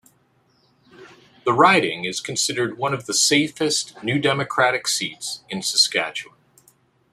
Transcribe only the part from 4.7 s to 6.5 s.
seats in Saskatchewan.